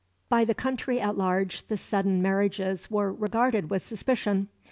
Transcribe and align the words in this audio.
]By 0.35 0.45
the 0.45 0.55
country 0.55 0.99
at 0.99 1.15
large 1.15 1.67
the 1.67 1.77
sudden 1.77 2.23
marriages 2.23 2.89
were 2.89 3.13
regarded 3.13 3.69
with 3.69 3.83
suspicion. 3.85 4.47